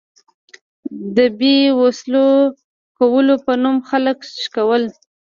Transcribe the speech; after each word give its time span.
د 1.15 1.19
بې 1.39 1.57
وسلو 1.79 2.25
کولو 2.97 3.33
په 3.45 3.53
نوم 3.63 3.77
خلک 3.89 4.17
شکول. 4.43 4.83